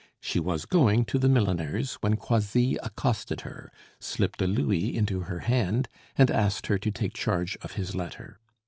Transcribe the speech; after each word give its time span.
She 0.19 0.39
was 0.39 0.65
going 0.65 1.05
to 1.05 1.19
the 1.19 1.29
milliner's 1.29 1.93
when 2.01 2.17
Croisilles 2.17 2.79
accosted 2.81 3.41
her, 3.41 3.71
slipped 3.99 4.41
a 4.41 4.47
louis 4.47 4.97
into 4.97 5.19
her 5.19 5.41
hand, 5.41 5.87
and 6.15 6.31
asked 6.31 6.65
her 6.65 6.79
to 6.79 6.89
take 6.89 7.13
charge 7.13 7.55
of 7.61 7.73
his 7.73 7.93
letter. 7.93 8.39